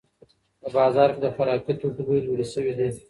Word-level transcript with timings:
په 0.61 0.67
بازار 0.75 1.09
کې 1.13 1.19
د 1.21 1.27
خوراکي 1.35 1.73
توکو 1.79 2.01
بیې 2.07 2.21
لوړې 2.25 2.45
شوې 2.53 2.73
دي. 2.77 2.87